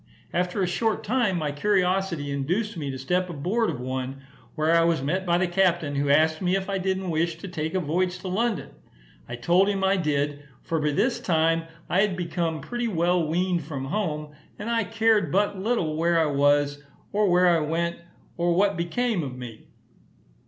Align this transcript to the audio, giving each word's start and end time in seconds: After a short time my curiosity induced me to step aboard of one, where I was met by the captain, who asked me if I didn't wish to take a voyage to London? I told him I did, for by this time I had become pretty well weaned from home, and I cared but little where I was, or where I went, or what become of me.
After 0.33 0.63
a 0.63 0.67
short 0.67 1.03
time 1.03 1.37
my 1.37 1.51
curiosity 1.51 2.31
induced 2.31 2.75
me 2.75 2.89
to 2.89 2.97
step 2.97 3.29
aboard 3.29 3.69
of 3.69 3.79
one, 3.79 4.23
where 4.55 4.75
I 4.75 4.83
was 4.83 5.03
met 5.03 5.27
by 5.27 5.37
the 5.37 5.47
captain, 5.47 5.93
who 5.93 6.09
asked 6.09 6.41
me 6.41 6.55
if 6.55 6.67
I 6.71 6.79
didn't 6.79 7.11
wish 7.11 7.35
to 7.37 7.47
take 7.47 7.75
a 7.75 7.79
voyage 7.79 8.17
to 8.21 8.27
London? 8.27 8.69
I 9.29 9.35
told 9.35 9.67
him 9.69 9.83
I 9.83 9.97
did, 9.97 10.41
for 10.63 10.79
by 10.79 10.89
this 10.93 11.19
time 11.19 11.65
I 11.87 12.01
had 12.01 12.17
become 12.17 12.61
pretty 12.61 12.87
well 12.87 13.27
weaned 13.27 13.61
from 13.63 13.85
home, 13.85 14.33
and 14.57 14.71
I 14.71 14.85
cared 14.85 15.31
but 15.31 15.59
little 15.59 15.95
where 15.95 16.19
I 16.19 16.25
was, 16.31 16.83
or 17.11 17.29
where 17.29 17.47
I 17.49 17.59
went, 17.59 17.97
or 18.37 18.55
what 18.55 18.75
become 18.77 19.21
of 19.21 19.35
me. 19.37 19.67